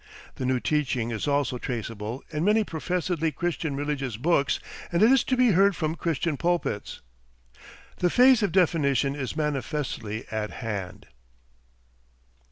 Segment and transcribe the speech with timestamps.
[0.37, 4.59] The new teaching is also traceable in many professedly Christian religious books
[4.91, 7.01] and it is to be heard from Christian pulpits.
[7.97, 11.05] The phase of definition is manifestly at hand.